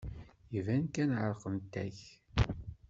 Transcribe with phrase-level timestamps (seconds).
[0.57, 1.99] Iban kan ɛerqent-ak.